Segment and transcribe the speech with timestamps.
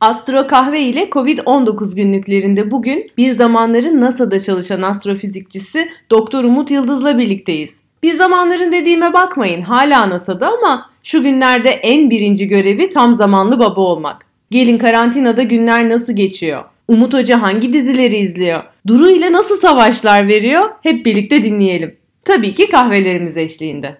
[0.00, 7.80] Astro Kahve ile Covid-19 günlüklerinde bugün bir zamanların NASA'da çalışan astrofizikçisi Doktor Umut Yıldız'la birlikteyiz.
[8.02, 13.80] Bir zamanların dediğime bakmayın hala NASA'da ama şu günlerde en birinci görevi tam zamanlı baba
[13.80, 14.26] olmak.
[14.50, 16.64] Gelin karantinada günler nasıl geçiyor?
[16.88, 18.62] Umut Hoca hangi dizileri izliyor?
[18.86, 20.70] Duru ile nasıl savaşlar veriyor?
[20.82, 21.96] Hep birlikte dinleyelim.
[22.24, 23.98] Tabii ki kahvelerimiz eşliğinde.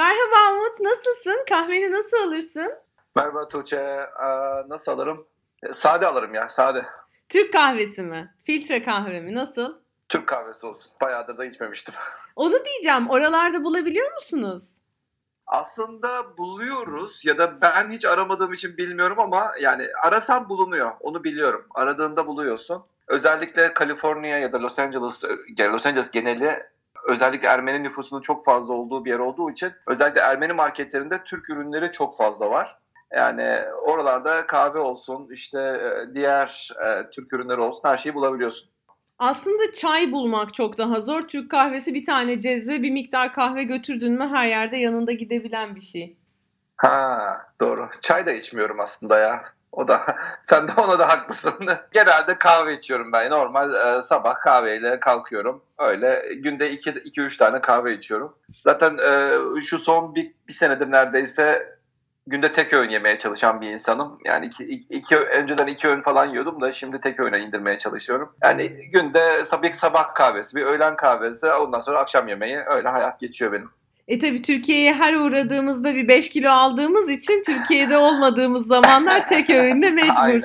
[0.00, 1.44] Merhaba Umut, nasılsın?
[1.48, 2.72] Kahveni nasıl alırsın?
[3.16, 5.26] Merhaba Tuğçe, Aa, nasıl alırım?
[5.62, 6.84] E, Sade alırım ya, sade.
[7.28, 8.34] Türk kahvesi mi?
[8.42, 9.34] Filtre kahve mi?
[9.34, 9.74] Nasıl?
[10.08, 10.92] Türk kahvesi olsun.
[11.00, 11.94] Bayağıdır da içmemiştim.
[12.36, 13.10] Onu diyeceğim.
[13.10, 14.76] Oralarda bulabiliyor musunuz?
[15.46, 20.92] Aslında buluyoruz ya da ben hiç aramadığım için bilmiyorum ama yani arasam bulunuyor.
[21.00, 21.66] Onu biliyorum.
[21.74, 22.84] Aradığında buluyorsun.
[23.06, 25.24] Özellikle Kaliforniya ya da Los Angeles,
[25.56, 26.66] yani Los Angeles geneli
[27.10, 31.90] özellikle Ermeni nüfusunun çok fazla olduğu bir yer olduğu için özellikle Ermeni marketlerinde Türk ürünleri
[31.90, 32.76] çok fazla var.
[33.12, 38.70] Yani oralarda kahve olsun, işte e, diğer e, Türk ürünleri olsun her şeyi bulabiliyorsun.
[39.18, 41.28] Aslında çay bulmak çok daha zor.
[41.28, 45.80] Türk kahvesi bir tane cezve, bir miktar kahve götürdün mü her yerde yanında gidebilen bir
[45.80, 46.16] şey.
[46.76, 47.88] Ha doğru.
[48.00, 49.44] Çay da içmiyorum aslında ya.
[49.72, 51.54] O da sen de ona da haklısın.
[51.92, 53.30] Genelde kahve içiyorum ben.
[53.30, 55.62] Normal e, sabah kahveyle kalkıyorum.
[55.78, 58.36] Öyle günde 2 2 3 tane kahve içiyorum.
[58.64, 61.76] Zaten e, şu son bir, bir senedir neredeyse
[62.26, 64.18] günde tek öğün yemeye çalışan bir insanım.
[64.24, 68.34] Yani iki, iki, önceden iki öğün falan yiyordum da şimdi tek öğüne indirmeye çalışıyorum.
[68.42, 73.52] Yani günde sabah sabah kahvesi, bir öğlen kahvesi, ondan sonra akşam yemeği öyle hayat geçiyor
[73.52, 73.70] benim.
[74.10, 79.90] E tabi Türkiye'ye her uğradığımızda bir 5 kilo aldığımız için Türkiye'de olmadığımız zamanlar tek öğünde
[79.90, 80.14] mecbur.
[80.16, 80.42] Aynen.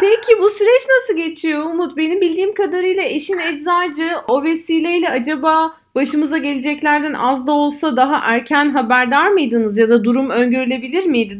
[0.00, 1.96] Peki bu süreç nasıl geçiyor Umut?
[1.96, 4.10] Benim bildiğim kadarıyla eşin eczacı.
[4.28, 10.30] O vesileyle acaba başımıza geleceklerden az da olsa daha erken haberdar mıydınız ya da durum
[10.30, 11.38] öngörülebilir miydi?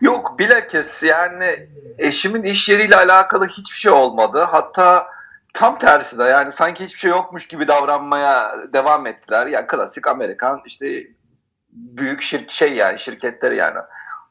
[0.00, 4.46] Yok bilakis yani eşimin iş yeriyle alakalı hiçbir şey olmadı.
[4.50, 5.06] Hatta
[5.52, 9.46] tam tersi de yani sanki hiçbir şey yokmuş gibi davranmaya devam ettiler.
[9.46, 11.06] Yani klasik Amerikan işte
[11.72, 13.78] büyük şir şey yani şirketleri yani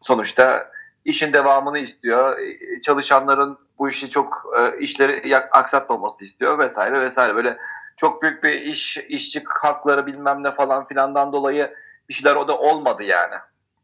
[0.02, 0.72] sonuçta
[1.06, 2.40] işin devamını istiyor.
[2.84, 7.36] Çalışanların bu işi çok e, işleri aksatmaması istiyor vesaire vesaire.
[7.36, 7.58] Böyle
[7.98, 11.74] çok büyük bir iş işçi hakları bilmem ne falan filandan dolayı
[12.10, 13.36] bir şeyler o da olmadı yani.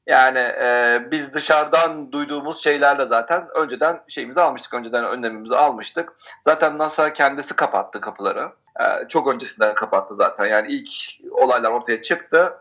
[0.07, 6.13] Yani e, biz dışarıdan duyduğumuz şeylerle zaten önceden şeyimizi almıştık, önceden önlemimizi almıştık.
[6.41, 8.51] Zaten NASA kendisi kapattı kapıları.
[8.79, 10.45] E, çok öncesinden kapattı zaten.
[10.45, 10.89] Yani ilk
[11.31, 12.53] olaylar ortaya çıktı.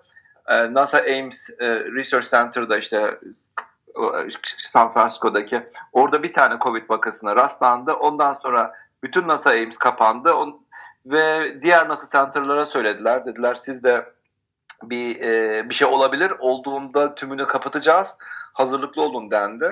[0.49, 3.19] E, NASA Ames e, Research Center'da işte
[4.57, 7.93] San Francisco'daki orada bir tane Covid vakasına rastlandı.
[7.93, 10.33] Ondan sonra bütün NASA Ames kapandı.
[10.33, 10.65] On,
[11.07, 13.27] ve diğer NASA Center'lara söylediler.
[13.27, 14.07] Dediler siz de
[14.91, 16.33] bir e, bir şey olabilir.
[16.39, 18.15] Olduğunda tümünü kapatacağız.
[18.53, 19.71] Hazırlıklı olun dendi.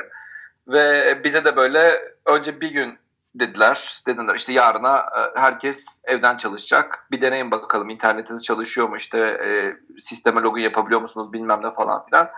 [0.69, 2.99] Ve bize de böyle önce bir gün
[3.35, 4.03] dediler.
[4.07, 7.07] Dediler işte yarına e, herkes evden çalışacak.
[7.11, 12.05] Bir deneyin bakalım internetiniz çalışıyor mu işte e, sisteme login yapabiliyor musunuz bilmem ne falan
[12.07, 12.31] filan.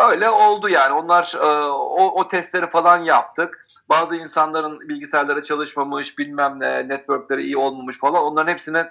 [0.00, 0.92] Öyle oldu yani.
[0.92, 3.66] Onlar e, o, o testleri falan yaptık.
[3.88, 8.22] Bazı insanların bilgisayarları çalışmamış, bilmem ne, networkleri iyi olmamış falan.
[8.22, 8.86] Onların hepsinin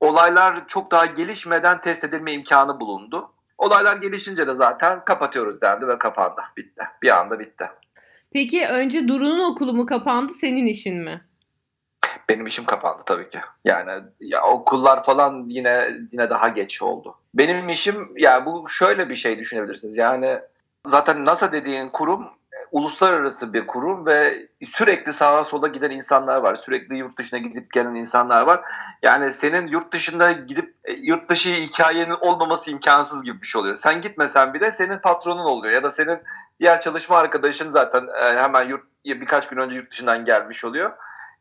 [0.00, 3.32] olaylar çok daha gelişmeden test edilme imkanı bulundu.
[3.58, 6.40] Olaylar gelişince de zaten kapatıyoruz dendi ve kapandı.
[6.56, 6.84] Bitti.
[7.02, 7.64] Bir anda bitti.
[8.32, 11.24] Peki önce Duru'nun okulu mu kapandı, senin işin mi?
[12.28, 13.40] Benim işim kapandı tabii ki.
[13.64, 17.14] Yani ya okullar falan yine yine daha geç oldu.
[17.34, 19.96] Benim işim ya bu şöyle bir şey düşünebilirsiniz.
[19.96, 20.38] Yani
[20.86, 22.28] zaten NASA dediğin kurum
[22.72, 26.54] uluslararası bir kurum ve sürekli sağa sola giden insanlar var.
[26.54, 28.60] Sürekli yurt dışına gidip gelen insanlar var.
[29.02, 33.74] Yani senin yurt dışında gidip e, yurt dışı hikayenin olmaması imkansız gibi bir şey oluyor.
[33.74, 36.18] Sen gitmesen bile senin patronun oluyor ya da senin
[36.60, 40.92] diğer çalışma arkadaşın zaten e, hemen yurt birkaç gün önce yurt dışından gelmiş oluyor.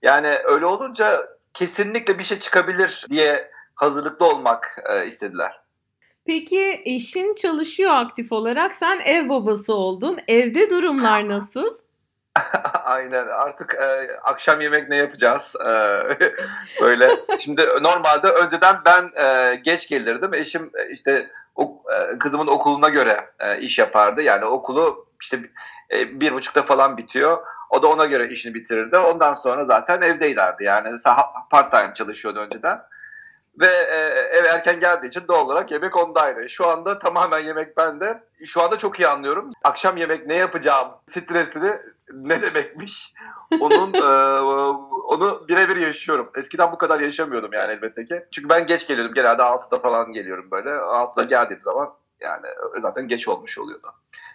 [0.01, 5.66] Yani öyle olunca kesinlikle bir şey çıkabilir diye hazırlıklı olmak e, istediler.
[6.27, 8.75] Peki eşin çalışıyor aktif olarak.
[8.75, 10.19] Sen ev babası oldun.
[10.27, 11.77] Evde durumlar nasıl?
[12.83, 15.55] Aynen artık e, akşam yemek ne yapacağız?
[15.61, 15.69] E,
[16.81, 17.09] böyle
[17.39, 20.33] şimdi normalde önceden ben e, geç gelirdim.
[20.33, 24.21] Eşim e, işte o, e, kızımın okuluna göre e, iş yapardı.
[24.21, 25.39] Yani okulu işte
[25.91, 27.37] e, bir buçukta falan bitiyor.
[27.69, 28.97] O da ona göre işini bitirirdi.
[28.97, 30.63] Ondan sonra zaten evdeylerdi.
[30.63, 30.95] Yani
[31.51, 32.81] part time çalışıyordu önceden.
[33.59, 33.97] Ve e,
[34.37, 36.49] eve erken geldiği için doğal olarak yemek ondaydı.
[36.49, 38.23] Şu anda tamamen yemek bende.
[38.45, 39.51] Şu anda çok iyi anlıyorum.
[39.63, 41.71] Akşam yemek ne yapacağım stresini
[42.13, 43.13] ne demekmiş.
[43.59, 44.39] Onun e,
[45.07, 46.31] onu birebir yaşıyorum.
[46.35, 48.25] Eskiden bu kadar yaşamıyordum yani elbette ki.
[48.31, 49.13] Çünkü ben geç geliyordum.
[49.13, 50.69] Genelde 6'da falan geliyorum böyle.
[50.69, 52.47] 6'da geldiğim zaman Yani
[52.81, 53.87] zaten geç olmuş oluyordu.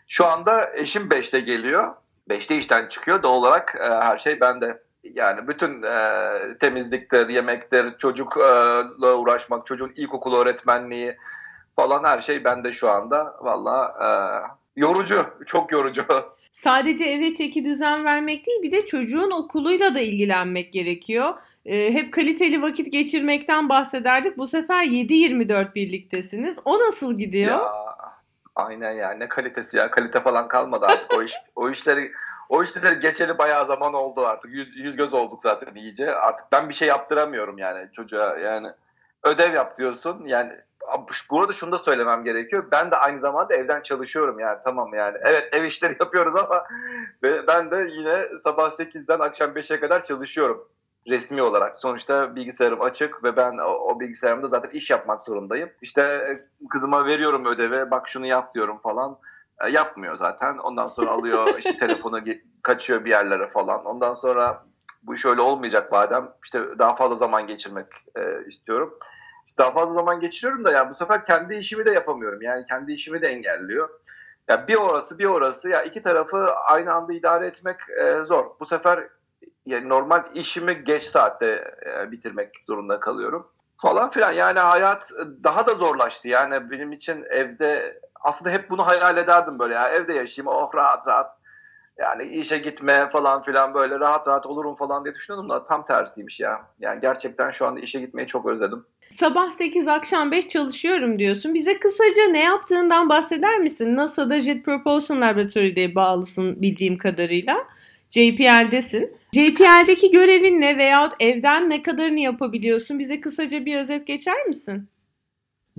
[0.09, 1.95] Şu anda eşim 5'te geliyor.
[2.31, 3.23] 5'te işten çıkıyor.
[3.23, 4.83] Doğal olarak e, her şey bende.
[5.05, 6.29] Yani bütün e,
[6.61, 11.17] temizliktir, yemektir, çocukla uğraşmak, çocuğun ilkokul öğretmenliği
[11.77, 13.37] falan her şey bende şu anda.
[13.41, 14.09] Valla e,
[14.81, 16.05] yorucu, çok yorucu.
[16.53, 21.35] Sadece eve çeki düzen vermek değil bir de çocuğun okuluyla da ilgilenmek gerekiyor.
[21.67, 24.39] E, hep kaliteli vakit geçirmekten bahsederdik.
[24.39, 26.59] Bu sefer 7-24 birliktesiniz.
[26.65, 27.61] O nasıl gidiyor?
[27.61, 27.92] Ya,
[28.57, 31.15] aynen yani ne kalitesi ya kalite falan kalmadı artık.
[31.15, 32.13] O iş o işleri
[32.49, 34.51] o işleri geçeli bayağı zaman oldu artık.
[34.51, 36.15] Yüz, yüz göz olduk zaten iyice.
[36.15, 38.39] Artık ben bir şey yaptıramıyorum yani çocuğa.
[38.39, 38.69] Yani
[39.23, 40.25] ödev yap diyorsun.
[40.27, 40.53] Yani
[41.31, 42.65] burada şunu da söylemem gerekiyor.
[42.73, 45.19] Ben de aynı zamanda evden çalışıyorum yani tamam yani.
[45.21, 46.67] Evet ev işleri yapıyoruz ama
[47.23, 50.69] ben de yine sabah 8'den akşam 5'e kadar çalışıyorum
[51.09, 51.81] resmi olarak.
[51.81, 55.71] Sonuçta bilgisayarım açık ve ben o, o bilgisayarımda zaten iş yapmak zorundayım.
[55.83, 59.19] İşte e, kızıma veriyorum ödevi, bak şunu yap diyorum falan.
[59.65, 60.59] E, yapmıyor zaten.
[60.59, 62.21] Ondan sonra alıyor işte telefonu
[62.63, 63.85] kaçıyor bir yerlere falan.
[63.85, 64.65] Ondan sonra
[65.03, 66.31] bu iş öyle olmayacak madem.
[66.45, 68.99] İşte daha fazla zaman geçirmek e, istiyorum.
[69.47, 72.43] İşte daha fazla zaman geçiriyorum da yani bu sefer kendi işimi de yapamıyorum.
[72.43, 73.89] Yani kendi işimi de engelliyor.
[74.49, 78.47] Ya bir orası bir orası ya iki tarafı aynı anda idare etmek e, zor.
[78.61, 79.09] Bu sefer
[79.67, 84.33] yani normal işimi geç saatte e, bitirmek zorunda kalıyorum falan filan.
[84.33, 85.11] Yani hayat
[85.45, 86.29] daha da zorlaştı.
[86.29, 91.07] Yani benim için evde aslında hep bunu hayal ederdim böyle ya evde yaşayayım oh rahat
[91.07, 91.37] rahat
[91.99, 96.41] yani işe gitme falan filan böyle rahat rahat olurum falan diye düşünüyordum da tam tersiymiş
[96.41, 96.61] ya.
[96.81, 98.87] Yani gerçekten şu anda işe gitmeyi çok özledim.
[99.11, 101.55] Sabah 8 akşam 5 çalışıyorum diyorsun.
[101.55, 103.97] Bize kısaca ne yaptığından bahseder misin?
[103.97, 107.57] NASA'da Jet Propulsion Laboratory'de bağlısın bildiğim kadarıyla.
[108.11, 109.22] JPL'desin.
[109.35, 112.99] JPL'deki görevin ne veyahut evden ne kadarını yapabiliyorsun?
[112.99, 114.89] Bize kısaca bir özet geçer misin?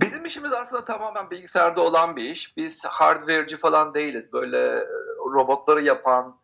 [0.00, 2.56] Bizim işimiz aslında tamamen bilgisayarda olan bir iş.
[2.56, 4.32] Biz hardware'ci falan değiliz.
[4.32, 4.86] Böyle
[5.34, 6.36] robotları yapan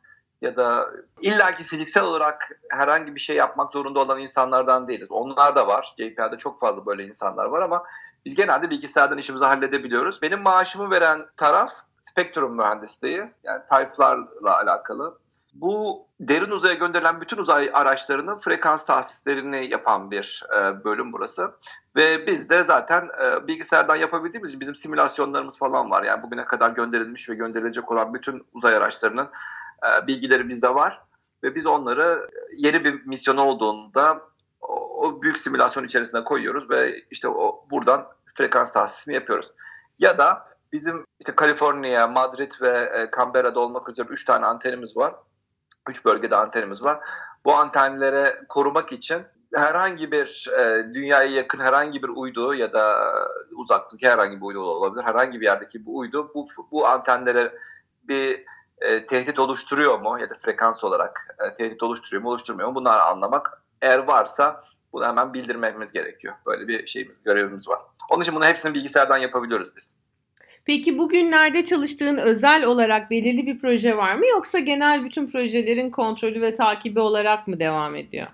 [0.42, 0.90] ya da
[1.20, 5.10] illaki fiziksel olarak herhangi bir şey yapmak zorunda olan insanlardan değiliz.
[5.10, 5.94] Onlar da var.
[5.98, 7.84] JPL'de çok fazla böyle insanlar var ama
[8.24, 10.22] biz genelde bilgisayardan işimizi halledebiliyoruz.
[10.22, 13.24] Benim maaşımı veren taraf spektrum mühendisliği.
[13.44, 15.18] Yani tayflarla alakalı.
[15.60, 21.50] Bu derin uzaya gönderilen bütün uzay araçlarının frekans tahsislerini yapan bir e, bölüm burası.
[21.96, 26.02] Ve biz de zaten e, bilgisayardan yapabildiğimiz bizim simülasyonlarımız falan var.
[26.02, 29.28] Yani bugüne kadar gönderilmiş ve gönderilecek olan bütün uzay araçlarının
[29.86, 31.02] e, bilgileri bizde var.
[31.42, 34.20] Ve biz onları yeni bir misyon olduğunda
[34.60, 39.52] o, o büyük simülasyon içerisine koyuyoruz ve işte o buradan frekans tahsisini yapıyoruz.
[39.98, 45.14] Ya da bizim işte Kaliforniya, Madrid ve e, Canberra'da olmak üzere 3 tane antenimiz var.
[45.90, 47.00] 3 bölgede antenimiz var.
[47.44, 49.22] Bu antenlere korumak için
[49.54, 53.12] herhangi bir e, dünyaya yakın herhangi bir uydu ya da
[53.56, 55.04] uzaklık herhangi bir uydu olabilir.
[55.04, 57.54] Herhangi bir yerdeki bu uydu bu, bu antenlere
[58.02, 58.44] bir
[58.80, 63.02] e, tehdit oluşturuyor mu ya da frekans olarak e, tehdit oluşturuyor mu oluşturmuyor mu bunları
[63.02, 63.62] anlamak.
[63.82, 66.34] Eğer varsa bunu hemen bildirmemiz gerekiyor.
[66.46, 67.78] Böyle bir şeyimiz, görevimiz var.
[68.10, 69.99] Onun için bunu hepsini bilgisayardan yapabiliyoruz biz.
[70.70, 76.42] Peki bugünlerde çalıştığın özel olarak belirli bir proje var mı yoksa genel bütün projelerin kontrolü
[76.42, 78.26] ve takibi olarak mı devam ediyor?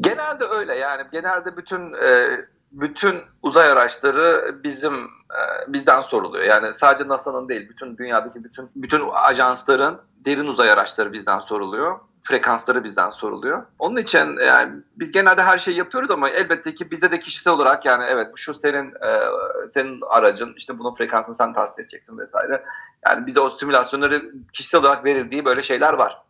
[0.00, 2.40] Genelde öyle yani genelde bütün e,
[2.72, 6.44] bütün uzay araçları bizim e, bizden soruluyor.
[6.44, 12.84] Yani sadece NASA'nın değil bütün dünyadaki bütün bütün ajansların derin uzay araçları bizden soruluyor frekansları
[12.84, 13.66] bizden soruluyor.
[13.78, 17.84] Onun için yani biz genelde her şeyi yapıyoruz ama elbette ki bize de kişisel olarak
[17.84, 19.20] yani evet şu senin e,
[19.68, 22.64] senin aracın işte bunun frekansını sen tahsil edeceksin vesaire.
[23.08, 26.24] Yani bize o simülasyonları kişisel olarak verildiği böyle şeyler var.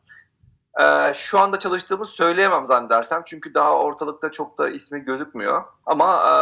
[0.81, 5.65] Ee, şu anda çalıştığımız söyleyemem zannedersem çünkü daha ortalıkta çok da ismi gözükmüyor.
[5.87, 6.33] Ama e,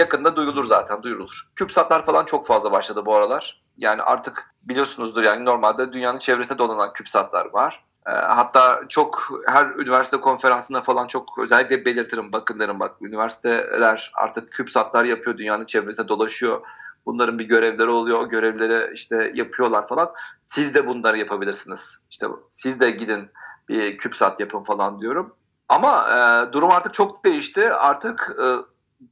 [0.00, 1.48] yakında duyulur zaten duyurulur.
[1.56, 3.62] CubeSat'lar falan çok fazla başladı bu aralar.
[3.76, 7.84] Yani artık biliyorsunuzdur yani normalde dünyanın çevresinde dolanan CubeSat'lar var.
[8.06, 12.32] Ee, hatta çok her üniversite konferansında falan çok özellikle belirtirim.
[12.32, 15.38] Bakın derim bak üniversiteler artık CubeSat'lar yapıyor.
[15.38, 16.60] Dünyanın çevresinde dolaşıyor.
[17.06, 18.20] Bunların bir görevleri oluyor.
[18.20, 20.12] O görevleri işte yapıyorlar falan.
[20.46, 21.98] Siz de bunları yapabilirsiniz.
[22.10, 23.30] İşte siz de gidin
[23.68, 25.34] bir CubeSat yapın falan diyorum.
[25.68, 27.72] Ama e, durum artık çok değişti.
[27.72, 28.46] Artık e,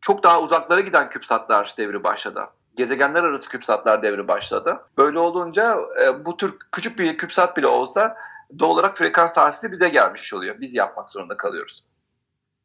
[0.00, 2.46] çok daha uzaklara giden CubeSat'lar devri başladı.
[2.76, 4.80] Gezegenler arası CubeSat'lar devri başladı.
[4.98, 8.16] Böyle olunca e, bu tür küçük bir CubeSat bile olsa
[8.58, 10.60] doğal olarak frekans tahsisi bize gelmiş oluyor.
[10.60, 11.84] Biz yapmak zorunda kalıyoruz.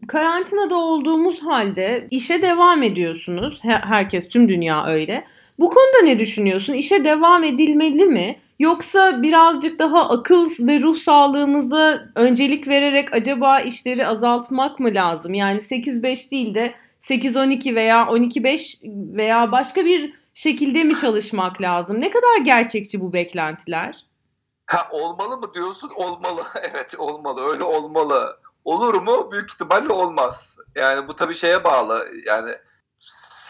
[0.08, 3.60] Karantinada olduğumuz halde işe devam ediyorsunuz.
[3.64, 5.26] Herkes, tüm dünya öyle.
[5.60, 6.74] Bu konuda ne düşünüyorsun?
[6.74, 8.40] İşe devam edilmeli mi?
[8.60, 15.34] Yoksa birazcık daha akıl ve ruh sağlığımıza öncelik vererek acaba işleri azaltmak mı lazım?
[15.34, 18.78] Yani 8-5 değil de 8-12 veya 12-5
[19.18, 22.02] veya başka bir şekilde mi çalışmak lazım?
[22.02, 24.06] Ne kadar gerçekçi bu beklentiler?
[24.66, 25.92] Ha olmalı mı diyorsun?
[25.96, 26.44] Olmalı.
[26.62, 27.50] evet olmalı.
[27.52, 28.40] Öyle olmalı.
[28.66, 29.32] Olur mu?
[29.32, 30.58] Büyük ihtimalle olmaz.
[30.76, 32.08] Yani bu tabii şeye bağlı.
[32.26, 32.58] Yani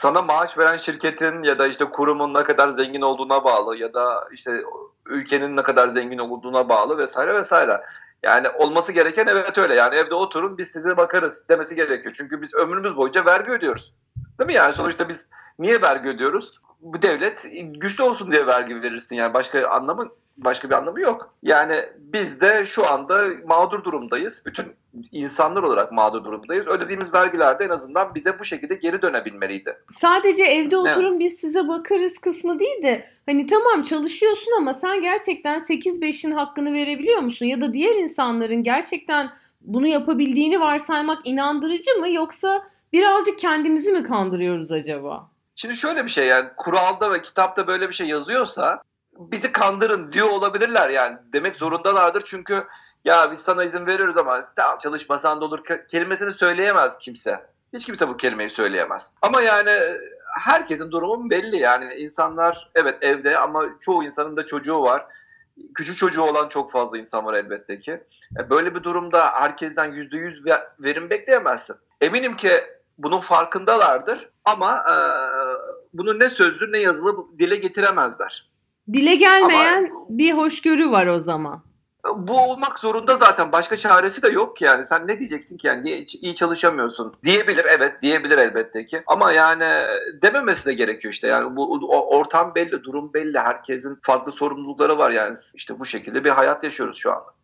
[0.06, 4.28] sana maaş veren şirketin ya da işte kurumun ne kadar zengin olduğuna bağlı ya da
[4.32, 4.64] işte
[5.06, 7.82] ülkenin ne kadar zengin olduğuna bağlı vesaire vesaire.
[8.24, 9.76] Yani olması gereken evet öyle.
[9.76, 12.14] Yani evde oturun biz size bakarız demesi gerekiyor.
[12.18, 13.94] Çünkü biz ömrümüz boyunca vergi ödüyoruz.
[14.40, 14.74] Değil mi yani?
[14.74, 15.28] Sonuçta biz
[15.60, 16.60] niye vergi ödüyoruz?
[16.82, 19.16] Bu devlet güçlü olsun diye vergi verirsin.
[19.16, 21.34] Yani başka anlamı başka bir anlamı yok.
[21.44, 24.44] Yani biz de şu anda mağdur durumdayız.
[24.46, 24.66] Bütün
[25.12, 26.68] insanlar olarak mağdur durumdayız.
[26.68, 29.78] Ödediğimiz vergiler de en azından bize bu şekilde geri dönebilmeliydi.
[29.92, 31.20] Sadece evde oturun evet.
[31.20, 37.20] biz size bakarız kısmı değil de hani tamam çalışıyorsun ama sen gerçekten 8-5'in hakkını verebiliyor
[37.20, 37.46] musun?
[37.46, 39.30] Ya da diğer insanların gerçekten
[39.62, 42.64] bunu yapabildiğini varsaymak inandırıcı mı yoksa
[42.94, 45.35] birazcık kendimizi mi kandırıyoruz acaba?
[45.56, 48.82] Şimdi şöyle bir şey yani kuralda ve kitapta böyle bir şey yazıyorsa
[49.18, 51.18] bizi kandırın diyor olabilirler yani.
[51.34, 52.68] Demek zorundalardır çünkü
[53.06, 57.46] ya biz sana izin veriyoruz ama tamam çalışmasan da olur kelimesini söyleyemez kimse.
[57.74, 59.12] Hiç kimse bu kelimeyi söyleyemez.
[59.22, 59.80] Ama yani
[60.40, 65.06] herkesin durumu belli yani insanlar evet evde ama çoğu insanın da çocuğu var.
[65.76, 68.04] Küçük çocuğu olan çok fazla insan var elbette ki.
[68.40, 70.46] E, böyle bir durumda herkesten yüzde yüz
[70.80, 71.76] verim bekleyemezsin.
[72.02, 72.64] Eminim ki
[72.98, 74.96] bunun farkındalardır ama e,
[75.98, 78.50] bunu ne sözlü ne yazılı dile getiremezler.
[78.94, 81.62] Dile gelmeyen Ama, bir hoşgörü var o zaman.
[82.16, 83.52] Bu olmak zorunda zaten.
[83.52, 84.86] Başka çaresi de yok ki yani.
[84.86, 87.14] Sen ne diyeceksin ki yani niye iyi çalışamıyorsun?
[87.24, 89.04] Diyebilir evet diyebilir elbette ki.
[89.08, 89.88] Ama yani
[90.22, 91.28] dememesi de gerekiyor işte.
[91.28, 93.40] Yani bu ortam belli, durum belli.
[93.40, 95.38] Herkesin farklı sorumlulukları var yani.
[95.56, 97.35] işte bu şekilde bir hayat yaşıyoruz şu anda.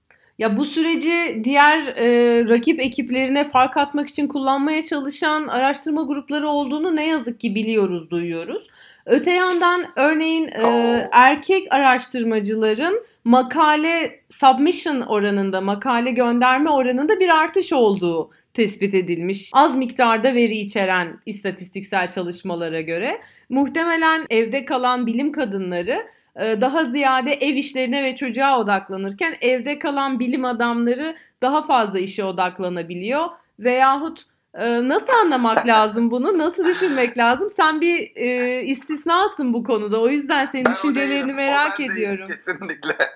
[0.42, 2.10] Ya bu süreci diğer e,
[2.50, 8.68] rakip ekiplerine fark atmak için kullanmaya çalışan araştırma grupları olduğunu ne yazık ki biliyoruz, duyuyoruz.
[9.06, 18.32] Öte yandan örneğin e, erkek araştırmacıların makale submission oranında, makale gönderme oranında bir artış olduğu
[18.54, 19.50] tespit edilmiş.
[19.54, 25.98] Az miktarda veri içeren istatistiksel çalışmalara göre muhtemelen evde kalan bilim kadınları
[26.36, 33.30] daha ziyade ev işlerine ve çocuğa odaklanırken evde kalan bilim adamları daha fazla işe odaklanabiliyor
[33.60, 36.38] veyahut ee, nasıl anlamak lazım bunu?
[36.38, 37.50] Nasıl düşünmek lazım?
[37.50, 40.02] Sen bir e, istisnasın bu konuda.
[40.02, 42.28] O yüzden senin ben düşüncelerini merak ediyorum.
[42.28, 42.96] Değilim, kesinlikle.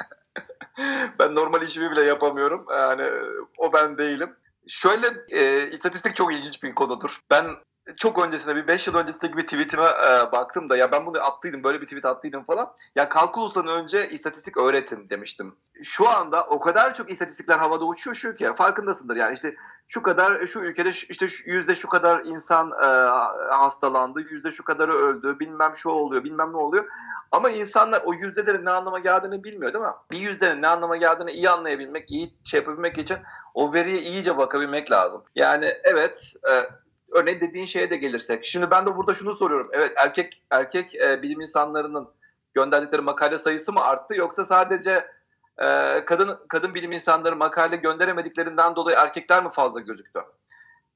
[1.19, 2.65] ben normal işimi bile yapamıyorum.
[2.71, 3.03] Yani
[3.57, 4.29] o ben değilim.
[4.67, 7.19] Şöyle e, istatistik çok ilginç bir konudur.
[7.31, 7.45] Ben
[7.97, 11.63] çok öncesinde bir 5 yıl öncesindeki bir tweetime e, baktım da ya ben bunu attıydım
[11.63, 12.73] böyle bir tweet attıydım falan.
[12.95, 15.55] Ya kalkulustan önce istatistik öğretin demiştim.
[15.83, 19.55] Şu anda o kadar çok istatistikler havada uçuyor şu ki farkındasındır yani işte
[19.87, 22.85] şu kadar şu ülkede işte yüzde şu kadar insan e,
[23.55, 26.85] hastalandı yüzde şu kadarı öldü bilmem şu oluyor bilmem ne oluyor.
[27.31, 29.91] Ama insanlar o yüzdelerin ne anlama geldiğini bilmiyor değil mi?
[30.11, 33.17] Bir yüzdenin ne anlama geldiğini iyi anlayabilmek, iyi şey yapabilmek için
[33.53, 35.23] o veriye iyice bakabilmek lazım.
[35.35, 36.84] Yani evet e,
[37.15, 38.45] örneğin dediğin şeye de gelirsek.
[38.45, 39.69] Şimdi ben de burada şunu soruyorum.
[39.73, 42.09] Evet erkek erkek e, bilim insanlarının
[42.53, 45.07] gönderdikleri makale sayısı mı arttı yoksa sadece
[45.57, 50.19] e, kadın kadın bilim insanları makale gönderemediklerinden dolayı erkekler mi fazla gözüktü?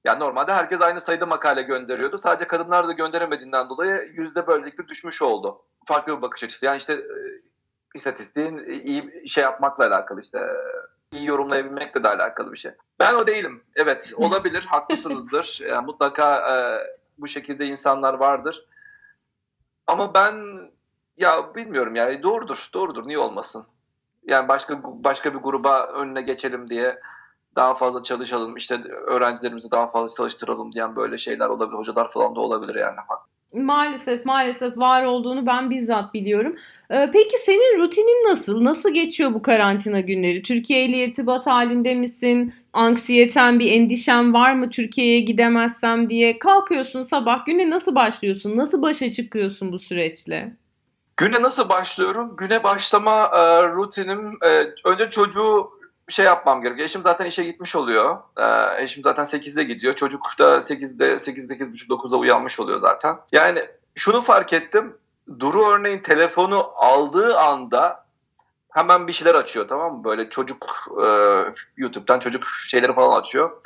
[0.03, 2.17] Yani normalde herkes aynı sayıda makale gönderiyordu.
[2.17, 5.61] Sadece kadınlar da gönderemediğinden dolayı yüzde böylelikle düşmüş oldu.
[5.85, 6.65] Farklı bir bakış açısı.
[6.65, 7.15] Yani işte e,
[7.95, 10.39] istatistiğin iyi şey yapmakla alakalı işte
[11.11, 12.71] iyi yorumlayabilmekle de alakalı bir şey.
[12.99, 13.63] Ben o değilim.
[13.75, 15.59] Evet olabilir, haklısınızdır.
[15.69, 16.55] Yani mutlaka e,
[17.17, 18.65] bu şekilde insanlar vardır.
[19.87, 20.35] Ama ben
[21.17, 23.07] ya bilmiyorum yani doğrudur, doğrudur.
[23.07, 23.65] Niye olmasın?
[24.27, 26.99] Yani başka başka bir gruba önüne geçelim diye
[27.55, 31.77] daha fazla çalışalım, işte öğrencilerimizi daha fazla çalıştıralım diyen böyle şeyler olabilir.
[31.77, 32.97] Hocalar falan da olabilir yani.
[33.53, 36.55] Maalesef maalesef var olduğunu ben bizzat biliyorum.
[36.91, 38.63] Ee, peki senin rutinin nasıl?
[38.63, 40.41] Nasıl geçiyor bu karantina günleri?
[40.41, 42.53] Türkiye ile irtibat halinde misin?
[42.73, 46.39] Anksiyeten bir endişen var mı Türkiye'ye gidemezsem diye?
[46.39, 48.57] Kalkıyorsun sabah güne nasıl başlıyorsun?
[48.57, 50.53] Nasıl başa çıkıyorsun bu süreçle?
[51.17, 52.35] Güne nasıl başlıyorum?
[52.37, 55.78] Güne başlama e, rutinim e, önce çocuğu
[56.13, 56.85] şey yapmam gerekiyor.
[56.85, 58.17] Eşim zaten işe gitmiş oluyor.
[58.37, 59.95] Ee, eşim zaten 8'de gidiyor.
[59.95, 63.17] Çocuk da 8'de 8 8.30 9'da uyanmış oluyor zaten.
[63.31, 64.97] Yani şunu fark ettim.
[65.39, 68.05] Duru örneğin telefonu aldığı anda
[68.69, 70.03] hemen bir şeyler açıyor tamam mı?
[70.03, 71.07] Böyle çocuk e,
[71.77, 73.61] YouTube'dan çocuk şeyleri falan açıyor.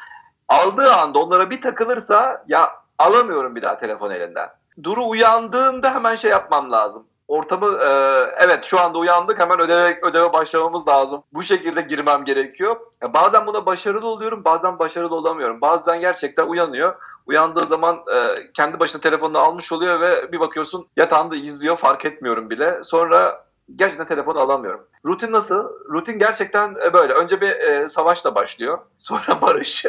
[0.48, 4.50] Aldığı anda onlara bir takılırsa ya alamıyorum bir daha telefon elinden.
[4.84, 7.90] Duru uyandığında hemen şey yapmam lazım ortamı e,
[8.38, 11.24] evet şu anda uyandık hemen ödeve ödeve başlamamız lazım.
[11.34, 12.76] Bu şekilde girmem gerekiyor.
[13.02, 15.62] Ya bazen buna başarılı oluyorum, bazen başarılı olamıyorum.
[15.62, 16.96] Bazen gerçekten uyanıyor.
[17.28, 22.50] Uyandığı zaman e, kendi başına telefonunu almış oluyor ve bir bakıyorsun yatağında izliyor fark etmiyorum
[22.50, 22.84] bile.
[22.84, 23.43] Sonra
[23.76, 24.88] gerçekten telefonu alamıyorum.
[25.06, 25.70] Rutin nasıl?
[25.94, 27.14] Rutin gerçekten e, böyle.
[27.14, 28.80] Önce bir e, savaşla başlıyor.
[28.98, 29.86] Sonra barış.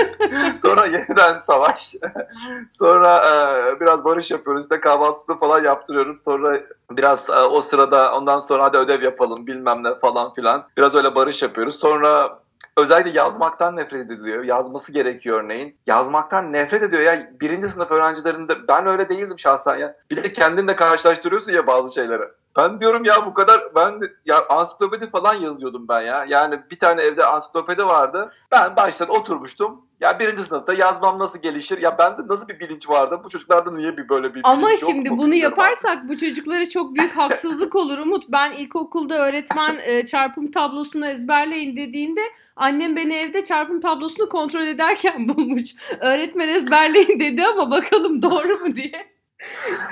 [0.62, 1.94] sonra yeniden savaş.
[2.78, 4.64] sonra e, biraz barış yapıyoruz.
[4.64, 6.22] İşte kahvaltısını falan yaptırıyoruz.
[6.24, 6.60] Sonra
[6.90, 10.68] biraz e, o sırada ondan sonra hadi ödev yapalım bilmem ne falan filan.
[10.76, 11.78] Biraz öyle barış yapıyoruz.
[11.78, 12.38] Sonra
[12.76, 14.44] özellikle yazmaktan nefret ediliyor.
[14.44, 15.76] Yazması gerekiyor örneğin.
[15.86, 17.02] Yazmaktan nefret ediyor.
[17.02, 19.96] Ya birinci sınıf öğrencilerinde ben öyle değildim şahsen ya.
[20.10, 22.22] Bir de kendinle karşılaştırıyorsun ya bazı şeyleri.
[22.56, 26.24] Ben diyorum ya bu kadar ben ya ansiklopedi falan yazıyordum ben ya.
[26.28, 28.32] Yani bir tane evde ansiklopedi vardı.
[28.52, 29.88] Ben baştan oturmuştum.
[30.00, 31.78] Ya birinci sınıfta yazmam nasıl gelişir?
[31.78, 33.20] Ya bende nasıl bir bilinç vardı?
[33.24, 36.94] Bu çocuklarda niye bir böyle bir Ama bilinç şimdi yok bunu yaparsak bu çocuklara çok
[36.94, 38.24] büyük haksızlık olur Umut.
[38.28, 42.20] Ben ilkokulda öğretmen e, çarpım tablosunu ezberleyin dediğinde
[42.56, 45.74] annem beni evde çarpım tablosunu kontrol ederken bulmuş.
[46.00, 49.17] Öğretmen ezberleyin dedi ama bakalım doğru mu diye.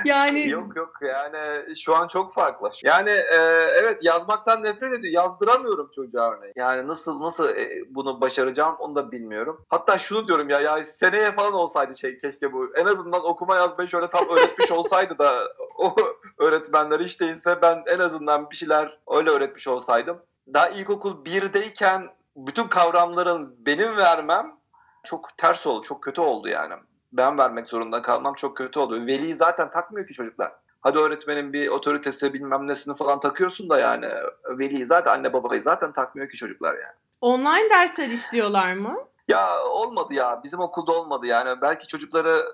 [0.05, 2.69] Yani Yok yok yani şu an çok farklı.
[2.83, 3.35] Yani e,
[3.81, 5.13] evet yazmaktan nefret ediyor.
[5.13, 6.53] Yazdıramıyorum çocuğa örneğin.
[6.55, 9.65] Yani nasıl nasıl e, bunu başaracağım onu da bilmiyorum.
[9.69, 12.75] Hatta şunu diyorum ya ya seneye falan olsaydı şey keşke bu.
[12.75, 15.43] En azından okuma yazmayı şöyle tam öğretmiş olsaydı da
[15.77, 15.95] o
[16.37, 20.21] öğretmenler hiç değilse ben en azından bir şeyler öyle öğretmiş olsaydım.
[20.53, 24.55] Daha ilkokul 1'deyken bütün kavramların benim vermem
[25.03, 26.73] çok ters oldu, çok kötü oldu yani
[27.11, 29.07] ben vermek zorunda kalmam çok kötü oluyor.
[29.07, 30.51] Veli zaten takmıyor ki çocuklar.
[30.81, 34.09] Hadi öğretmenin bir otoritesi bilmem nesini falan takıyorsun da yani
[34.49, 36.95] veli zaten anne babayı zaten takmıyor ki çocuklar yani.
[37.21, 38.97] online dersler işliyorlar mı?
[39.27, 42.45] Ya olmadı ya bizim okulda olmadı yani belki çocukları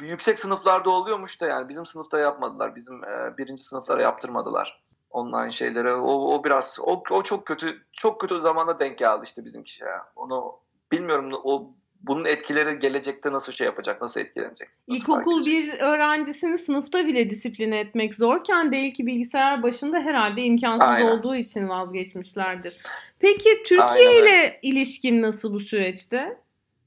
[0.00, 2.76] yüksek sınıflarda oluyormuş da yani bizim sınıfta yapmadılar.
[2.76, 5.92] Bizim e, birinci sınıflara yaptırmadılar online şeyleri.
[5.92, 10.06] O, o biraz o, o çok kötü çok kötü zamanda denk geldi işte bizimki ya.
[10.16, 10.56] Onu
[10.92, 11.70] bilmiyorum o
[12.00, 14.68] bunun etkileri gelecekte nasıl şey yapacak, nasıl etkilenecek?
[14.88, 20.88] Nasıl İlkokul bir öğrencisini sınıfta bile disipline etmek zorken değil ki bilgisayar başında herhalde imkansız
[20.88, 21.06] Aynen.
[21.06, 22.76] olduğu için vazgeçmişlerdir.
[23.18, 26.38] Peki Türkiye Aynen ile ilişkin nasıl bu süreçte?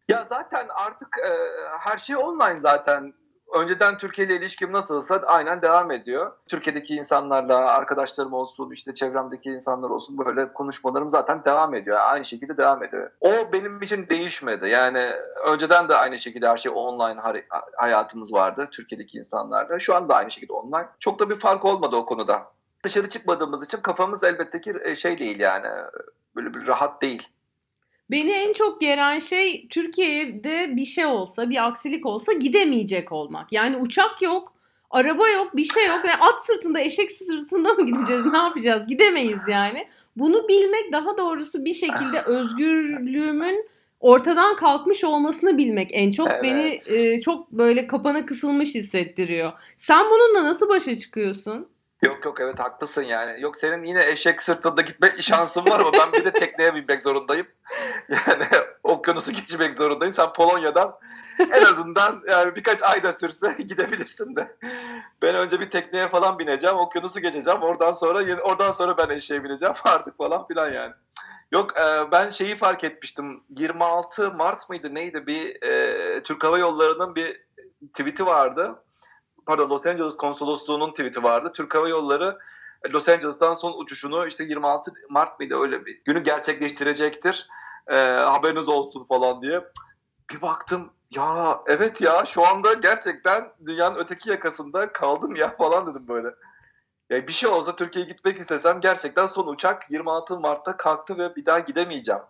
[0.10, 1.32] Ya zaten artık e,
[1.80, 3.14] her şey online zaten.
[3.54, 6.32] Önceden Türkiye ile ilişkim nasılsa aynen devam ediyor.
[6.48, 11.98] Türkiye'deki insanlarla, arkadaşlarım olsun, işte çevremdeki insanlar olsun böyle konuşmalarım zaten devam ediyor.
[12.02, 13.12] Aynı şekilde devam ediyor.
[13.22, 14.70] O benim için değişmedi.
[14.70, 15.12] Yani
[15.48, 17.22] önceden de aynı şekilde her şey online
[17.78, 19.80] hayatımız vardı Türkiye'deki insanlarla.
[19.80, 20.88] Şu anda aynı şekilde online.
[21.00, 22.48] Çok da bir fark olmadı o konuda.
[22.84, 25.68] Dışarı çıkmadığımız için kafamız elbette ki şey değil yani.
[26.36, 27.28] Böyle bir rahat değil.
[28.12, 33.54] Beni en çok geren şey Türkiye'de bir şey olsa, bir aksilik olsa gidemeyecek olmak.
[33.54, 34.54] Yani uçak yok,
[34.90, 36.02] araba yok, bir şey yok.
[36.06, 38.88] Yani at sırtında, eşek sırtında mı gideceğiz, ne yapacağız?
[38.88, 39.88] Gidemeyiz yani.
[40.16, 43.70] Bunu bilmek daha doğrusu bir şekilde özgürlüğümün
[44.00, 46.44] ortadan kalkmış olmasını bilmek en çok Evet.
[46.44, 49.52] beni e, çok böyle kapana kısılmış hissettiriyor.
[49.78, 51.68] Sen bununla nasıl başa çıkıyorsun?
[52.02, 53.42] Yok yok evet haklısın yani.
[53.42, 57.48] Yok senin yine eşek sırtında gitme şansın var ama ben bir de tekneye binmek zorundayım.
[58.10, 58.46] Yani
[58.84, 60.14] okyanusu geçmek zorundayım.
[60.14, 60.96] Sen Polonya'dan
[61.40, 64.58] en azından yani birkaç ayda sürse gidebilirsin de.
[65.22, 67.62] Ben önce bir tekneye falan bineceğim, okyanusu geçeceğim.
[67.62, 70.94] Oradan sonra oradan sonra ben eşeğe bineceğim artık falan filan yani.
[71.52, 73.44] Yok e, ben şeyi fark etmiştim.
[73.50, 77.42] 26 Mart mıydı neydi bir e, Türk Hava Yolları'nın bir
[77.94, 78.76] tweet'i vardı
[79.46, 81.52] pardon Los Angeles konsolosluğunun tweet'i vardı.
[81.56, 82.40] Türk Hava Yolları
[82.90, 87.48] Los Angeles'tan son uçuşunu işte 26 Mart mıydı öyle bir günü gerçekleştirecektir.
[87.88, 89.64] Ee, haberiniz olsun falan diye.
[90.32, 96.08] Bir baktım ya evet ya şu anda gerçekten dünyanın öteki yakasında kaldım ya falan dedim
[96.08, 96.30] böyle.
[97.10, 101.46] Ya bir şey olsa Türkiye'ye gitmek istesem gerçekten son uçak 26 Mart'ta kalktı ve bir
[101.46, 102.22] daha gidemeyeceğim.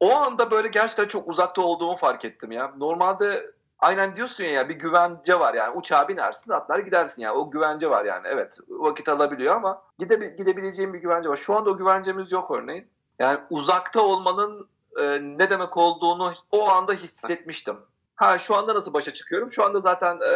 [0.00, 2.72] O anda böyle gerçekten çok uzakta olduğumu fark ettim ya.
[2.78, 7.90] Normalde aynen diyorsun ya bir güvence var yani uçağa binersin atlar gidersin yani o güvence
[7.90, 11.36] var yani evet vakit alabiliyor ama gide, gidebileceğim bir güvence var.
[11.36, 12.86] Şu anda o güvencemiz yok örneğin.
[13.18, 17.76] Yani uzakta olmanın e, ne demek olduğunu o anda hissetmiştim.
[18.16, 19.50] Ha şu anda nasıl başa çıkıyorum?
[19.50, 20.32] Şu anda zaten e,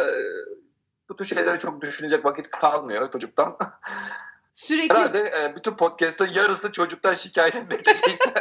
[1.09, 3.57] bu tür şeylere çok düşünecek vakit kalmıyor çocuktan.
[4.57, 8.33] Sürekli Herhalde e, bütün podcast'ın yarısı çocuktan şikayet etmekle geçti.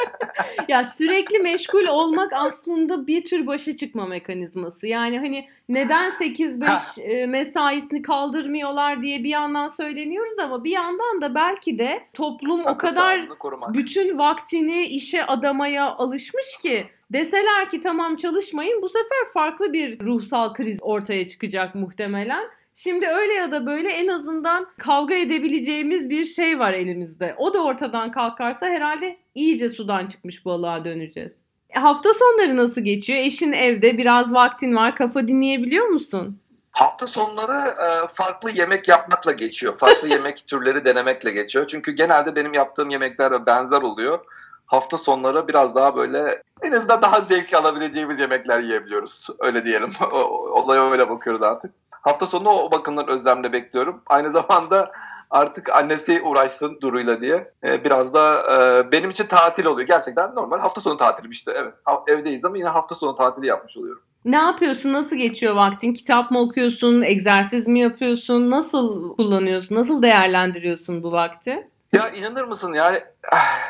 [0.69, 4.87] ya sürekli meşgul olmak aslında bir tür başa çıkma mekanizması.
[4.87, 11.35] Yani hani neden 8-5 e, mesaisini kaldırmıyorlar diye bir yandan söyleniyoruz ama bir yandan da
[11.35, 13.29] belki de toplum o Akıl kadar
[13.75, 20.55] bütün vaktini işe adamaya alışmış ki deseler ki tamam çalışmayın bu sefer farklı bir ruhsal
[20.55, 22.45] kriz ortaya çıkacak muhtemelen.
[22.79, 27.35] Şimdi öyle ya da böyle en azından kavga edebileceğimiz bir şey var elimizde.
[27.39, 31.33] O da ortadan kalkarsa herhalde iyice sudan çıkmış balığa döneceğiz.
[31.71, 33.19] E, hafta sonları nasıl geçiyor?
[33.19, 36.41] Eşin evde biraz vaktin var kafa dinleyebiliyor musun?
[36.71, 39.79] Hafta sonları e, farklı yemek yapmakla geçiyor.
[39.79, 41.67] Farklı yemek türleri denemekle geçiyor.
[41.67, 44.19] Çünkü genelde benim yaptığım yemekler benzer oluyor.
[44.67, 49.29] Hafta sonları biraz daha böyle en azından daha zevk alabileceğimiz yemekler yiyebiliyoruz.
[49.41, 49.91] Öyle diyelim.
[50.51, 51.75] Olaya öyle bakıyoruz artık.
[52.07, 54.03] Hafta sonu o bakımdan özlemle bekliyorum.
[54.07, 54.92] Aynı zamanda
[55.31, 57.53] artık annesi uğraşsın duruyla diye.
[57.64, 59.88] Ee, biraz da e, benim için tatil oluyor.
[59.88, 61.53] Gerçekten normal hafta sonu tatilim işte.
[61.57, 61.75] Evet
[62.07, 64.03] evdeyiz ama yine hafta sonu tatili yapmış oluyorum.
[64.25, 64.92] Ne yapıyorsun?
[64.92, 65.92] Nasıl geçiyor vaktin?
[65.92, 67.03] Kitap mı okuyorsun?
[67.03, 68.51] Egzersiz mi yapıyorsun?
[68.51, 69.75] Nasıl kullanıyorsun?
[69.75, 71.69] Nasıl değerlendiriyorsun bu vakti?
[71.97, 73.05] Ya inanır mısın yani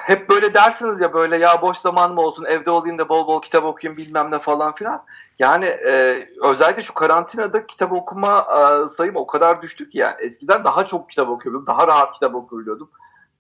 [0.06, 3.42] hep böyle dersiniz ya böyle ya boş zaman mı olsun evde olayım da bol bol
[3.42, 5.04] kitap okuyayım bilmem ne falan filan.
[5.38, 10.64] Yani e, özellikle şu karantinada kitap okuma e, sayım o kadar düştü ki yani eskiden
[10.64, 12.90] daha çok kitap okuyordum daha rahat kitap okuyordum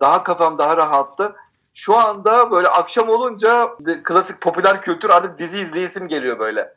[0.00, 1.36] daha kafam daha rahattı.
[1.74, 3.70] Şu anda böyle akşam olunca
[4.04, 6.74] klasik popüler kültür artık dizi izleyesim geliyor böyle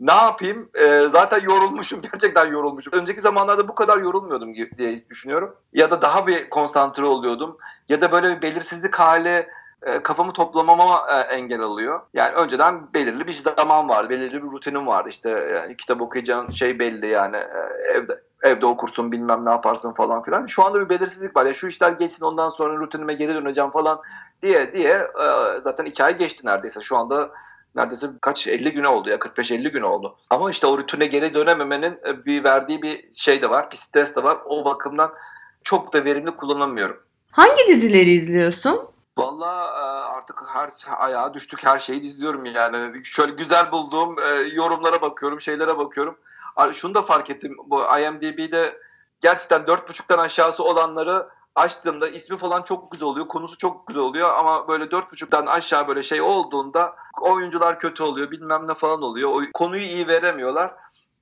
[0.00, 0.70] ne yapayım?
[0.74, 2.00] Ee, zaten yorulmuşum.
[2.12, 2.92] Gerçekten yorulmuşum.
[2.92, 5.56] Önceki zamanlarda bu kadar yorulmuyordum diye düşünüyorum.
[5.72, 7.56] Ya da daha bir konsantre oluyordum.
[7.88, 9.46] Ya da böyle bir belirsizlik hali
[9.82, 12.00] e, kafamı toplamama e, engel alıyor.
[12.14, 14.10] Yani önceden belirli bir zaman vardı.
[14.10, 15.08] Belirli bir rutinim vardı.
[15.08, 17.36] İşte yani kitap okuyacağın şey belli yani.
[17.36, 20.46] E, evde evde okursun bilmem ne yaparsın falan filan.
[20.46, 21.46] Şu anda bir belirsizlik var.
[21.46, 24.00] Ya şu işler geçsin ondan sonra rutinime geri döneceğim falan
[24.42, 26.80] diye diye e, zaten iki ay geçti neredeyse.
[26.80, 27.30] Şu anda
[27.74, 30.16] neredeyse kaç 50 güne oldu ya 45-50 gün oldu.
[30.30, 34.16] Ama işte o rutine geri dönememenin e, bir verdiği bir şey de var, bir stres
[34.16, 34.38] de var.
[34.44, 35.12] O bakımdan
[35.64, 36.96] çok da verimli kullanamıyorum.
[37.30, 38.88] Hangi dizileri izliyorsun?
[39.18, 39.84] Valla e,
[40.16, 43.04] artık her ayağa düştük her şeyi izliyorum yani.
[43.04, 46.18] Şöyle güzel bulduğum e, yorumlara bakıyorum, şeylere bakıyorum.
[46.72, 47.56] Şunu da fark ettim.
[47.66, 48.78] Bu IMDb'de
[49.20, 53.28] gerçekten 4.5'tan aşağısı olanları açtığımda ismi falan çok güzel oluyor.
[53.28, 58.30] Konusu çok güzel oluyor ama böyle dört buçuktan aşağı böyle şey olduğunda oyuncular kötü oluyor
[58.30, 59.30] bilmem ne falan oluyor.
[59.30, 60.74] O, konuyu iyi veremiyorlar.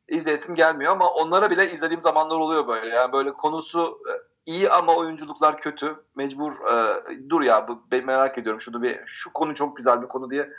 [0.09, 2.95] İzleyesim gelmiyor ama onlara bile izlediğim zamanlar oluyor böyle.
[2.95, 4.13] Yani böyle konusu e,
[4.47, 5.97] iyi ama oyunculuklar kötü.
[6.17, 10.09] Mecbur e, dur ya bu ben merak ediyorum şunu bir şu konu çok güzel bir
[10.09, 10.51] konu diye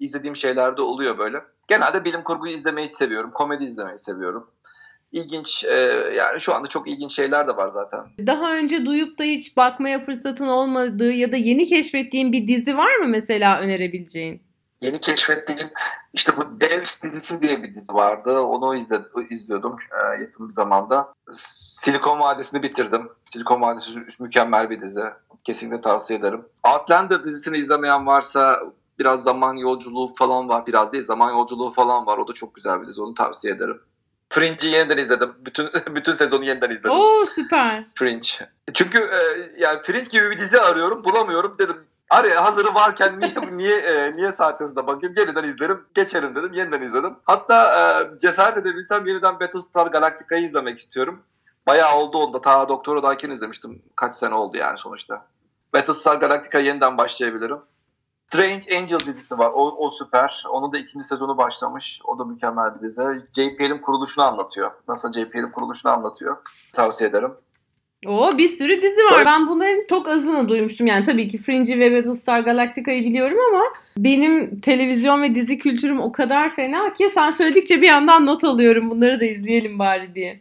[0.00, 1.44] izlediğim şeyler de oluyor böyle.
[1.68, 3.30] Genelde bilim kurguyu izlemeyi seviyorum.
[3.30, 4.50] Komedi izlemeyi seviyorum
[5.12, 5.76] ilginç e,
[6.16, 8.00] yani şu anda çok ilginç şeyler de var zaten.
[8.26, 12.96] Daha önce duyup da hiç bakmaya fırsatın olmadığı ya da yeni keşfettiğin bir dizi var
[12.96, 14.42] mı mesela önerebileceğin?
[14.80, 15.70] Yeni keşfettiğim
[16.12, 18.40] işte bu Devs dizisi diye bir dizi vardı.
[18.40, 21.12] Onu izle, izliyordum e, yakın bir zamanda.
[21.32, 23.08] Silikon Vadisi'ni bitirdim.
[23.24, 25.04] Silikon Vadisi mükemmel bir dizi.
[25.44, 26.44] Kesinlikle tavsiye ederim.
[26.74, 28.60] Outlander dizisini izlemeyen varsa
[28.98, 30.66] biraz zaman yolculuğu falan var.
[30.66, 32.18] Biraz değil zaman yolculuğu falan var.
[32.18, 33.02] O da çok güzel bir dizi.
[33.02, 33.80] Onu tavsiye ederim.
[34.38, 35.30] Fringe'i yeniden izledim.
[35.38, 36.90] Bütün bütün sezonu yeniden izledim.
[36.90, 37.84] Oo süper.
[37.94, 38.28] Fringe.
[38.74, 41.76] Çünkü e, yani Fringe gibi bir dizi arıyorum, bulamıyorum dedim.
[42.10, 46.82] Araya hazırı varken niye niye e, niye saat hızında bakayım yeniden izlerim geçerim dedim yeniden
[46.82, 47.16] izledim.
[47.24, 51.22] Hatta e, cesaret edebilsem yeniden Battlestar Galactica'yı izlemek istiyorum.
[51.66, 53.82] Bayağı oldu onda ta Doktora'dayken izlemiştim.
[53.96, 55.26] Kaç sene oldu yani sonuçta.
[55.74, 57.58] Battlestar Galactica yeniden başlayabilirim.
[58.28, 59.50] Strange Angel dizisi var.
[59.54, 60.44] O, o süper.
[60.50, 62.00] Onun da ikinci sezonu başlamış.
[62.04, 63.02] O da mükemmel bir dizi.
[63.36, 64.70] JPL'in kuruluşunu anlatıyor.
[64.88, 66.36] NASA JPL'in kuruluşunu anlatıyor.
[66.72, 67.30] Tavsiye ederim.
[68.06, 69.22] O bir sürü dizi var.
[69.26, 70.86] Ben bunların çok azını duymuştum.
[70.86, 73.62] Yani tabii ki Fringe'i ve Battlestar Galactica'yı biliyorum ama
[73.96, 78.90] benim televizyon ve dizi kültürüm o kadar fena ki sen söyledikçe bir yandan not alıyorum.
[78.90, 80.40] Bunları da izleyelim bari diye.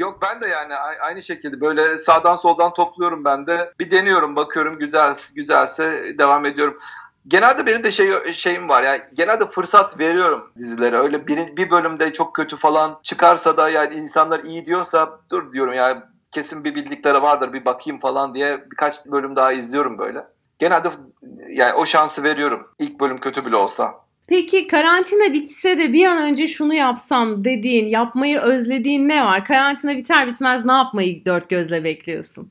[0.00, 3.72] Yok ben de yani aynı şekilde böyle sağdan soldan topluyorum ben de.
[3.80, 6.78] Bir deniyorum bakıyorum güzel güzelse devam ediyorum.
[7.26, 10.98] Genelde benim de şey şeyim var yani genelde fırsat veriyorum dizilere.
[10.98, 15.74] Öyle bir, bir bölümde çok kötü falan çıkarsa da yani insanlar iyi diyorsa dur diyorum
[15.74, 20.24] yani kesin bir bildikleri vardır bir bakayım falan diye birkaç bölüm daha izliyorum böyle.
[20.58, 20.90] Genelde
[21.48, 22.68] yani o şansı veriyorum.
[22.78, 23.94] İlk bölüm kötü bile olsa.
[24.30, 29.44] Peki karantina bitse de bir an önce şunu yapsam dediğin, yapmayı özlediğin ne var?
[29.44, 32.50] Karantina biter bitmez ne yapmayı dört gözle bekliyorsun?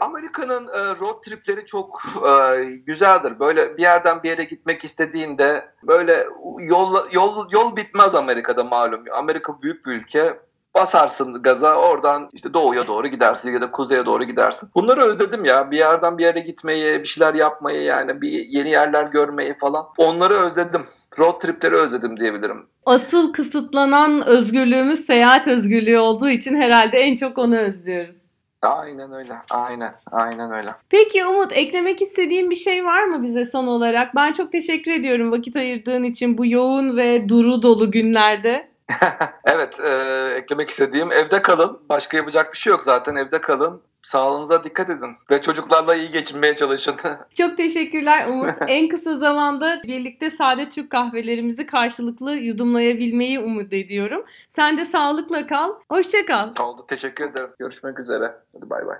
[0.00, 3.40] Amerika'nın e, road tripleri çok e, güzeldir.
[3.40, 6.26] Böyle bir yerden bir yere gitmek istediğinde böyle
[6.60, 9.04] yol yol yol bitmez Amerika'da malum.
[9.12, 10.38] Amerika büyük bir ülke
[10.76, 14.68] basarsın gaza oradan işte doğuya doğru gidersin ya da kuzeye doğru gidersin.
[14.74, 19.06] Bunları özledim ya bir yerden bir yere gitmeyi bir şeyler yapmayı yani bir yeni yerler
[19.12, 20.86] görmeyi falan onları özledim.
[21.18, 22.66] Road tripleri özledim diyebilirim.
[22.86, 28.26] Asıl kısıtlanan özgürlüğümüz seyahat özgürlüğü olduğu için herhalde en çok onu özlüyoruz.
[28.62, 29.32] Aynen öyle.
[29.50, 29.94] Aynen.
[30.12, 30.70] Aynen öyle.
[30.90, 34.16] Peki Umut eklemek istediğin bir şey var mı bize son olarak?
[34.16, 38.75] Ben çok teşekkür ediyorum vakit ayırdığın için bu yoğun ve duru dolu günlerde.
[39.44, 39.90] evet, e,
[40.36, 41.80] eklemek istediğim evde kalın.
[41.88, 43.16] Başka yapacak bir şey yok zaten.
[43.16, 43.82] Evde kalın.
[44.02, 46.96] Sağlığınıza dikkat edin ve çocuklarla iyi geçinmeye çalışın.
[47.34, 48.50] Çok teşekkürler Umut.
[48.68, 54.24] en kısa zamanda birlikte sade Türk kahvelerimizi karşılıklı yudumlayabilmeyi umut ediyorum.
[54.48, 55.72] Sen de sağlıkla kal.
[55.88, 56.52] Hoşça kal.
[56.60, 56.86] Oldu.
[56.88, 57.50] Teşekkür ederim.
[57.58, 58.34] Görüşmek üzere.
[58.54, 58.96] Hadi bay bay.